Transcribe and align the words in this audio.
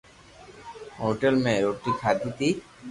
ھوٽل 1.01 1.33
مي 1.43 1.53
روِٽي 1.63 1.91
کاڌي 2.01 2.29
تي 2.37 2.49